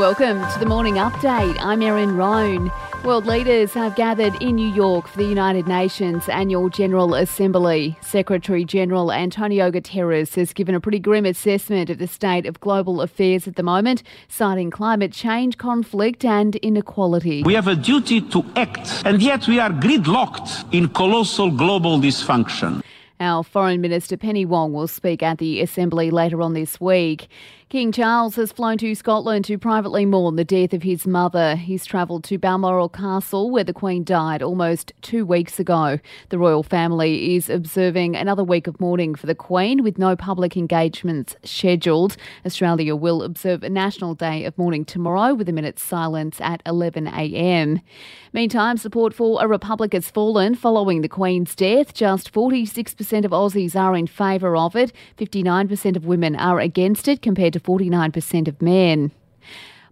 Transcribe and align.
Welcome 0.00 0.50
to 0.52 0.58
the 0.58 0.64
morning 0.64 0.94
update. 0.94 1.58
I'm 1.60 1.82
Erin 1.82 2.16
Roan. 2.16 2.72
World 3.04 3.26
leaders 3.26 3.74
have 3.74 3.96
gathered 3.96 4.34
in 4.42 4.54
New 4.56 4.72
York 4.72 5.06
for 5.06 5.18
the 5.18 5.26
United 5.26 5.68
Nations 5.68 6.26
Annual 6.26 6.70
General 6.70 7.14
Assembly. 7.14 7.98
Secretary 8.00 8.64
General 8.64 9.12
Antonio 9.12 9.70
Guterres 9.70 10.36
has 10.36 10.54
given 10.54 10.74
a 10.74 10.80
pretty 10.80 11.00
grim 11.00 11.26
assessment 11.26 11.90
of 11.90 11.98
the 11.98 12.06
state 12.06 12.46
of 12.46 12.58
global 12.60 13.02
affairs 13.02 13.46
at 13.46 13.56
the 13.56 13.62
moment, 13.62 14.02
citing 14.26 14.70
climate 14.70 15.12
change, 15.12 15.58
conflict, 15.58 16.24
and 16.24 16.56
inequality. 16.56 17.42
We 17.42 17.52
have 17.52 17.68
a 17.68 17.76
duty 17.76 18.22
to 18.22 18.42
act, 18.56 19.02
and 19.04 19.20
yet 19.20 19.48
we 19.48 19.60
are 19.60 19.68
gridlocked 19.68 20.72
in 20.72 20.88
colossal 20.88 21.50
global 21.50 21.98
dysfunction. 21.98 22.82
Our 23.20 23.44
Foreign 23.44 23.82
Minister 23.82 24.16
Penny 24.16 24.46
Wong 24.46 24.72
will 24.72 24.88
speak 24.88 25.22
at 25.22 25.36
the 25.36 25.60
Assembly 25.60 26.10
later 26.10 26.40
on 26.40 26.54
this 26.54 26.80
week. 26.80 27.28
King 27.68 27.92
Charles 27.92 28.34
has 28.34 28.50
flown 28.50 28.78
to 28.78 28.94
Scotland 28.94 29.44
to 29.44 29.56
privately 29.56 30.04
mourn 30.04 30.34
the 30.34 30.44
death 30.44 30.72
of 30.72 30.82
his 30.82 31.06
mother. 31.06 31.54
He's 31.54 31.84
travelled 31.84 32.24
to 32.24 32.38
Balmoral 32.38 32.88
Castle, 32.88 33.50
where 33.50 33.62
the 33.62 33.74
Queen 33.74 34.02
died 34.02 34.42
almost 34.42 34.92
two 35.02 35.24
weeks 35.24 35.60
ago. 35.60 36.00
The 36.30 36.38
royal 36.38 36.64
family 36.64 37.36
is 37.36 37.48
observing 37.48 38.16
another 38.16 38.42
week 38.42 38.66
of 38.66 38.80
mourning 38.80 39.14
for 39.14 39.26
the 39.26 39.36
Queen 39.36 39.84
with 39.84 39.98
no 39.98 40.16
public 40.16 40.56
engagements 40.56 41.36
scheduled. 41.44 42.16
Australia 42.44 42.96
will 42.96 43.22
observe 43.22 43.62
a 43.62 43.70
National 43.70 44.14
Day 44.14 44.46
of 44.46 44.58
Mourning 44.58 44.84
tomorrow 44.84 45.34
with 45.34 45.48
a 45.48 45.52
minute's 45.52 45.84
silence 45.84 46.40
at 46.40 46.64
11am. 46.64 47.82
Meantime, 48.32 48.78
support 48.78 49.14
for 49.14 49.44
a 49.44 49.46
republic 49.46 49.92
has 49.92 50.10
fallen 50.10 50.54
following 50.56 51.02
the 51.02 51.08
Queen's 51.08 51.54
death. 51.54 51.94
Just 51.94 52.32
46% 52.32 53.09
of 53.12 53.32
Aussies 53.32 53.74
are 53.74 53.96
in 53.96 54.06
favour 54.06 54.56
of 54.56 54.76
it, 54.76 54.92
59% 55.18 55.96
of 55.96 56.04
women 56.06 56.36
are 56.36 56.60
against 56.60 57.08
it, 57.08 57.22
compared 57.22 57.52
to 57.52 57.60
49% 57.60 58.48
of 58.48 58.62
men. 58.62 59.10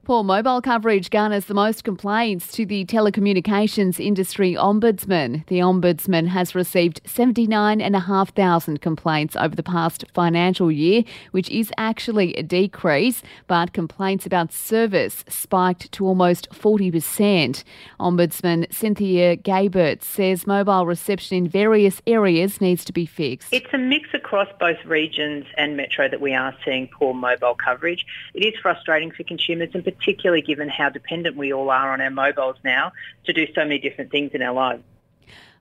Poor 0.08 0.24
mobile 0.24 0.62
coverage 0.62 1.10
garners 1.10 1.44
the 1.44 1.52
most 1.52 1.84
complaints 1.84 2.50
to 2.52 2.64
the 2.64 2.86
telecommunications 2.86 4.00
industry 4.00 4.54
ombudsman. 4.54 5.46
The 5.48 5.58
ombudsman 5.58 6.28
has 6.28 6.54
received 6.54 7.02
79,500 7.04 8.80
complaints 8.80 9.36
over 9.36 9.54
the 9.54 9.62
past 9.62 10.06
financial 10.14 10.72
year, 10.72 11.04
which 11.32 11.50
is 11.50 11.70
actually 11.76 12.34
a 12.36 12.42
decrease, 12.42 13.22
but 13.48 13.74
complaints 13.74 14.24
about 14.24 14.50
service 14.50 15.26
spiked 15.28 15.92
to 15.92 16.06
almost 16.06 16.48
40%. 16.52 17.62
Ombudsman 18.00 18.72
Cynthia 18.72 19.36
Gebert 19.36 20.02
says 20.02 20.46
mobile 20.46 20.86
reception 20.86 21.36
in 21.36 21.48
various 21.48 22.00
areas 22.06 22.62
needs 22.62 22.82
to 22.86 22.94
be 22.94 23.04
fixed. 23.04 23.52
It's 23.52 23.74
a 23.74 23.78
mix 23.78 24.08
across 24.14 24.48
both 24.58 24.82
regions 24.86 25.44
and 25.58 25.76
metro 25.76 26.08
that 26.08 26.22
we 26.22 26.32
are 26.32 26.56
seeing 26.64 26.88
poor 26.88 27.12
mobile 27.12 27.56
coverage. 27.62 28.06
It 28.32 28.46
is 28.46 28.54
frustrating 28.62 29.10
for 29.10 29.22
consumers 29.24 29.68
and 29.74 29.84
particularly 29.84 29.97
given 30.42 30.68
how 30.68 30.88
dependent 30.88 31.36
we 31.36 31.52
all 31.52 31.70
are 31.70 31.92
on 31.92 32.00
our 32.00 32.10
mobiles 32.10 32.56
now 32.64 32.92
to 33.24 33.32
do 33.32 33.46
so 33.54 33.62
many 33.62 33.78
different 33.78 34.10
things 34.10 34.32
in 34.34 34.42
our 34.42 34.52
lives. 34.52 34.82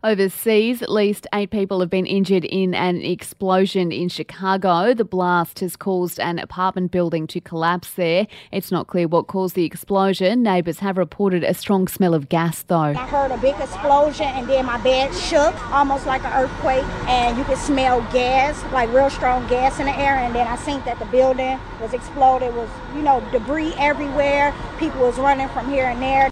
Overseas, 0.03 0.83
at 0.83 0.91
least 0.91 1.25
eight 1.33 1.49
people 1.49 1.79
have 1.79 1.89
been 1.89 2.05
injured 2.05 2.45
in 2.45 2.75
an 2.75 3.01
explosion 3.01 3.91
in 3.91 4.09
Chicago. 4.09 4.93
The 4.93 5.03
blast 5.03 5.59
has 5.61 5.75
caused 5.75 6.19
an 6.19 6.37
apartment 6.37 6.91
building 6.91 7.25
to 7.27 7.41
collapse 7.41 7.93
there. 7.93 8.27
It's 8.51 8.71
not 8.71 8.85
clear 8.85 9.07
what 9.07 9.25
caused 9.25 9.55
the 9.55 9.65
explosion. 9.65 10.43
Neighbours 10.43 10.79
have 10.79 10.99
reported 10.99 11.43
a 11.43 11.55
strong 11.55 11.87
smell 11.87 12.13
of 12.13 12.29
gas, 12.29 12.61
though. 12.61 12.77
I 12.77 12.93
heard 12.93 13.31
a 13.31 13.37
big 13.37 13.55
explosion, 13.55 14.27
and 14.27 14.47
then 14.47 14.67
my 14.67 14.77
bed 14.83 15.15
shook, 15.15 15.55
almost 15.71 16.05
like 16.05 16.23
an 16.23 16.43
earthquake, 16.43 16.85
and 17.07 17.35
you 17.35 17.43
could 17.45 17.57
smell 17.57 18.01
gas, 18.13 18.63
like 18.71 18.93
real 18.93 19.09
strong 19.09 19.47
gas 19.47 19.79
in 19.79 19.87
the 19.87 19.97
air. 19.97 20.17
And 20.17 20.35
then 20.35 20.45
I 20.45 20.57
seen 20.57 20.79
that 20.85 20.99
the 20.99 21.05
building 21.05 21.59
was 21.81 21.93
exploded. 21.93 22.49
It 22.49 22.53
was, 22.53 22.69
you 22.93 23.01
know, 23.01 23.27
debris 23.31 23.73
everywhere. 23.79 24.53
People 24.77 25.01
was 25.01 25.17
running 25.17 25.49
from 25.49 25.67
here 25.71 25.85
and 25.85 25.99
there. 25.99 26.29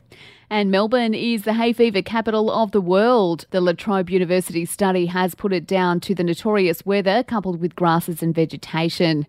And 0.50 0.70
Melbourne 0.70 1.16
is 1.16 1.44
the 1.44 1.54
hay 1.54 1.74
fever 1.74 2.04
capital 2.04 2.52
of 2.52 2.72
the 2.72 2.82
world. 2.82 3.46
The 3.50 3.62
La 3.62 3.74
Trobe 3.74 4.12
University 4.12 4.64
study 4.66 5.08
has 5.08 5.34
put 5.34 5.52
it 5.52 5.66
down 5.66 6.00
to 6.02 6.14
the 6.14 6.24
notorious 6.24 6.86
weather 6.86 7.24
coupled 7.24 7.60
with 7.60 7.76
grasses 7.76 8.22
and 8.22 8.34
vegetation. 8.34 9.26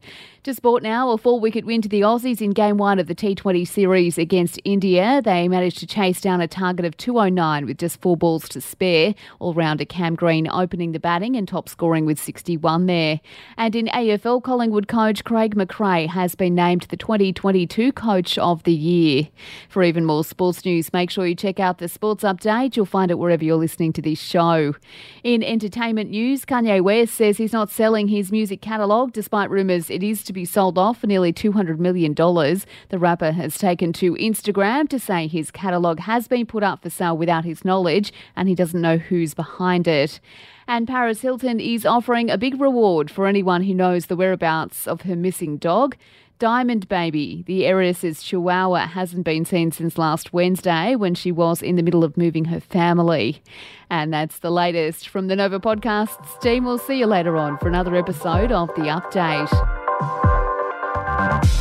To 0.47 0.55
sport 0.55 0.85
now, 0.85 1.11
a 1.11 1.19
four 1.19 1.41
wicket 1.41 1.67
win 1.67 1.83
to 1.83 1.89
the 1.89 2.03
Aussies 2.03 2.41
in 2.41 2.53
game 2.53 2.77
one 2.77 3.01
of 3.01 3.09
the 3.09 3.17
T20 3.17 3.67
series 3.67 4.17
against 4.17 4.61
India. 4.65 5.21
They 5.21 5.49
managed 5.49 5.79
to 5.79 5.89
chase 5.89 6.21
down 6.21 6.41
a 6.41 6.47
target 6.47 6.85
of 6.85 6.97
209 6.99 7.67
with 7.67 7.79
just 7.79 8.01
four 8.01 8.17
balls 8.17 8.49
to 8.51 8.61
spare. 8.61 9.17
All 9.41 9.55
rounder 9.55 9.85
Cam 9.85 10.15
Green 10.15 10.49
opening 10.49 10.93
the 10.93 11.01
batting 11.01 11.35
and 11.35 11.49
top 11.49 11.69
scoring 11.69 12.07
with 12.07 12.21
61 12.21 12.87
there. 12.87 13.19
And 13.57 13.75
in 13.75 13.87
AFL, 13.87 14.41
Collingwood 14.41 14.87
coach 14.87 15.25
Craig 15.25 15.57
McRae 15.57 16.07
has 16.07 16.37
been 16.37 16.55
named 16.55 16.83
the 16.91 16.97
2022 16.97 17.91
Coach 17.91 18.39
of 18.39 18.63
the 18.63 18.73
Year. 18.73 19.27
For 19.69 19.83
even 19.83 20.05
more 20.05 20.23
sports 20.23 20.65
news, 20.65 20.93
make 20.93 21.11
sure 21.11 21.27
you 21.27 21.35
check 21.35 21.59
out 21.59 21.79
the 21.79 21.89
Sports 21.89 22.23
Update. 22.23 22.77
You'll 22.77 22.87
find 22.87 23.11
it 23.11 23.19
wherever 23.19 23.45
you're 23.45 23.57
listening 23.57 23.93
to 23.95 24.01
this 24.01 24.21
show. 24.21 24.77
In 25.25 25.43
entertainment 25.43 26.11
news, 26.11 26.45
Kanye 26.45 26.81
West 26.81 27.15
says 27.15 27.37
he's 27.37 27.53
not 27.53 27.69
selling 27.69 28.07
his 28.07 28.31
music 28.31 28.61
catalogue 28.61 29.13
despite 29.13 29.51
rumours 29.51 29.91
it 29.91 30.05
is 30.05 30.23
to 30.23 30.36
be 30.37 30.45
sold 30.45 30.79
off 30.79 30.99
for 30.99 31.07
nearly 31.07 31.33
$200 31.33 31.79
million. 31.79 32.15
The 32.15 32.99
rapper 32.99 33.33
has 33.33 33.59
taken 33.59 33.93
to 33.95 34.15
Instagram 34.15 34.89
to 34.91 35.01
say 35.01 35.27
his 35.27 35.51
catalogue 35.51 36.01
has 36.01 36.29
been 36.29 36.47
put 36.47 36.63
up 36.63 36.83
for 36.83 36.91
sale 36.91 37.17
without 37.17 37.45
his 37.45 37.65
knowledge 37.65 38.13
and 38.37 38.49
he 38.49 38.55
doesn't 38.55 38.81
know 38.81 38.99
who's 38.99 39.35
behind 39.35 39.89
it. 39.89 40.21
And 40.69 40.87
Paris 40.87 41.23
Hilton 41.23 41.59
is 41.59 41.87
offering 41.87 42.31
a 42.31 42.39
big 42.39 42.61
reward 42.61 43.11
for 43.11 43.27
anyone 43.27 43.63
who 43.63 43.75
knows 43.75 44.07
the 44.07 44.17
whereabouts 44.17 44.87
of 44.87 45.03
her 45.03 45.17
missing 45.17 45.57
dog. 45.57 45.97
Diamond 46.39 46.87
Baby. 46.89 47.45
The 47.47 47.65
heiress's 47.65 48.23
chihuahua 48.23 48.89
hasn't 48.89 49.25
been 49.25 49.47
seen 49.47 49.73
since 49.73 49.97
last 49.97 50.35
Wednesday 50.35 50.95
when 50.95 51.15
she 51.15 51.33
was 51.33 51.63
in 51.63 51.77
the 51.77 51.83
middle 51.83 52.05
of 52.05 52.17
moving 52.17 52.47
her 52.47 52.61
family. 52.61 53.43
And 53.89 54.13
that's 54.13 54.41
the 54.41 54.51
latest 54.51 55.09
from 55.09 55.29
the 55.29 55.37
Nova 55.37 55.61
Podcasts 55.61 56.39
team. 56.41 56.65
We'll 56.65 56.77
see 56.77 56.99
you 56.99 57.07
later 57.07 57.39
on 57.39 57.57
for 57.57 57.69
another 57.69 57.97
episode 57.97 58.53
of 58.53 58.69
The 58.75 58.83
Update. 58.83 59.76
Bye. 61.17 61.56